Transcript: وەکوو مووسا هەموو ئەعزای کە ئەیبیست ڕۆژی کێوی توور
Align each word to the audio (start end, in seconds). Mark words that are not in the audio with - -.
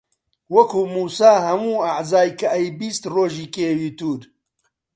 وەکوو 0.55 0.85
مووسا 0.93 1.33
هەموو 1.47 1.83
ئەعزای 1.85 2.31
کە 2.39 2.47
ئەیبیست 2.55 3.03
ڕۆژی 3.15 3.51
کێوی 3.55 3.91
توور 3.99 4.21